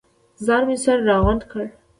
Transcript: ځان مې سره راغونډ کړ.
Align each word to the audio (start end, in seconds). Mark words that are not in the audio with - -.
ځان 0.45 0.61
مې 0.67 0.75
سره 0.83 1.01
راغونډ 1.09 1.41
کړ. 1.51 1.65